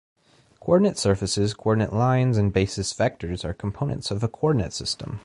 [0.59, 5.19] Coordinate surfaces, coordinate lines, and basis vectors are components of a coordinate system.